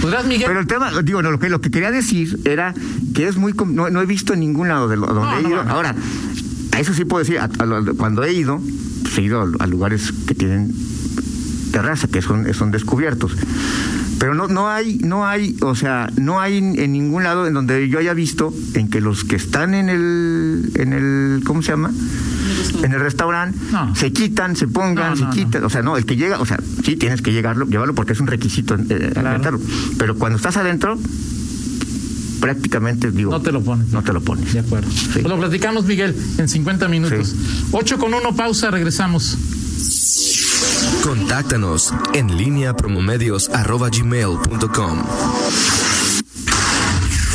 ¿Podrás, 0.00 0.26
Miguel? 0.26 0.46
Pero 0.48 0.60
el 0.60 0.66
tema, 0.66 0.90
digo, 1.02 1.22
no, 1.22 1.30
lo 1.30 1.38
que, 1.38 1.48
lo 1.48 1.60
que 1.60 1.70
quería 1.70 1.90
decir 1.90 2.40
era 2.44 2.74
que 3.14 3.26
es 3.28 3.36
muy. 3.36 3.52
No, 3.52 3.90
no 3.90 4.00
he 4.00 4.06
visto 4.06 4.34
en 4.34 4.40
ningún 4.40 4.68
lado 4.68 4.88
de 4.88 4.96
lo- 4.96 5.06
donde 5.06 5.20
No, 5.22 5.38
he 5.38 5.42
no, 5.42 5.48
ido. 5.50 5.64
no. 5.64 5.70
Ahora, 5.70 5.94
a 6.72 6.80
eso 6.80 6.94
sí 6.94 7.04
puedo 7.04 7.24
decir, 7.24 7.38
a- 7.38 7.50
a 7.58 7.66
lo- 7.66 7.94
cuando 7.96 8.22
he 8.24 8.32
ido, 8.32 8.60
pues 9.02 9.18
he 9.18 9.22
ido 9.22 9.42
a, 9.58 9.66
lugares 9.66 10.12
tienen 10.40 10.72
terraza, 11.72 12.08
que 12.08 12.20
son, 12.22 12.52
son 12.54 12.70
descubiertos. 12.72 13.32
Pero 14.18 14.34
no, 14.34 14.48
no 14.48 14.68
hay, 14.68 14.98
no 14.98 15.26
hay, 15.26 15.56
o 15.62 15.74
sea, 15.74 16.10
no 16.16 16.40
hay 16.40 16.58
en 16.58 16.92
ningún 16.92 17.22
lado 17.22 17.46
en 17.46 17.54
donde 17.54 17.88
yo 17.88 17.98
haya 17.98 18.12
visto 18.12 18.52
en 18.74 18.88
que 18.90 19.00
los 19.00 19.24
que 19.24 19.36
están 19.36 19.72
en 19.74 19.88
el, 19.88 20.72
en 20.74 20.92
el, 20.92 21.42
¿cómo 21.44 21.62
se 21.62 21.70
llama? 21.72 21.90
En 22.82 22.92
el 22.92 23.00
restaurante 23.00 23.58
No. 23.72 23.94
se 23.96 24.12
quitan, 24.12 24.56
se 24.56 24.66
pongan, 24.66 25.10
No, 25.12 25.16
se 25.16 25.24
no, 25.24 25.30
quitan, 25.30 25.64
o 25.64 25.70
sea, 25.70 25.82
no, 25.82 25.96
el 25.96 26.04
que 26.04 26.16
llega, 26.16 26.38
o 26.40 26.44
sea, 26.46 26.58
sí 26.84 26.96
tienes 26.96 27.22
que 27.22 27.32
llegarlo, 27.32 27.66
llevarlo 27.66 27.94
porque 27.94 28.12
es 28.12 28.20
un 28.20 28.26
requisito 28.26 28.74
eh, 28.74 29.10
Claro. 29.14 29.60
Pero 29.96 30.16
cuando 30.16 30.36
estás 30.36 30.56
adentro, 30.56 30.98
prácticamente 32.40 33.10
digo, 33.10 33.30
No 33.30 33.40
te 33.40 33.52
lo 33.52 33.62
pones. 33.62 33.88
no 33.88 34.02
te 34.02 34.12
lo 34.12 34.20
pones. 34.20 34.52
De 34.52 34.60
acuerdo. 34.60 34.90
Sí. 34.90 35.08
Pues 35.14 35.24
lo 35.26 35.38
platicamos, 35.38 35.84
Miguel, 35.84 36.14
en 36.38 36.48
50 36.48 36.88
minutos. 36.88 37.28
Sí. 37.28 37.36
8 37.72 37.98
con 37.98 38.12
1, 38.12 38.34
pausa, 38.36 38.70
regresamos. 38.70 39.38
Contáctanos 41.02 41.92
en 42.14 42.36
línea 42.36 42.74
promomedios.com. 42.74 45.04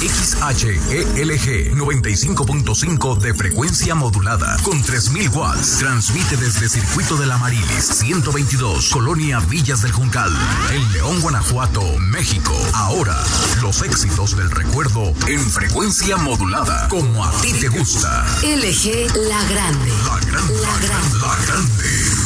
XHELG 0.05 1.75
95.5 1.75 3.17
de 3.17 3.34
frecuencia 3.34 3.95
modulada 3.95 4.57
con 4.62 4.81
3000 4.81 5.29
watts. 5.29 5.79
Transmite 5.79 6.38
desde 6.38 6.69
Circuito 6.69 7.17
de 7.17 7.25
la 7.25 7.38
Marilis 7.38 7.86
122, 7.86 8.89
Colonia 8.89 9.39
Villas 9.39 9.81
del 9.81 9.93
Juncal, 9.93 10.31
en 10.72 10.93
León, 10.93 11.22
Guanajuato, 11.22 11.81
México. 12.00 12.53
Ahora 12.74 13.17
los 13.62 13.65
los 13.65 13.81
éxitos 13.81 14.38
del 14.38 14.51
recuerdo 14.51 15.12
en 15.27 15.39
frecuencia 15.39 16.17
modulada, 16.17 16.88
como 16.88 17.25
a 17.25 17.31
ti 17.41 17.51
te 17.53 17.67
gusta. 17.67 18.24
LG 18.43 19.12
La 19.27 19.43
Grande. 19.45 19.91
La 20.05 20.19
grande. 20.19 20.53
La 20.62 20.77
Grande. 20.86 21.19
La 21.19 21.36
grande. 21.45 22.25